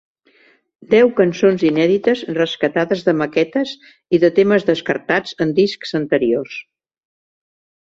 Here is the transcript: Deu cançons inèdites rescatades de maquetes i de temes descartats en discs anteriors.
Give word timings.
Deu 0.93 1.09
cançons 1.19 1.65
inèdites 1.69 2.23
rescatades 2.37 3.05
de 3.09 3.15
maquetes 3.19 3.75
i 4.19 4.21
de 4.25 4.33
temes 4.41 4.67
descartats 4.73 5.39
en 5.47 5.55
discs 5.63 5.97
anteriors. 6.03 6.59